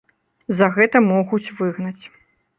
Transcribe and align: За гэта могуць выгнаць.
За 0.59 0.69
гэта 0.77 1.03
могуць 1.11 1.43
выгнаць. 1.61 2.03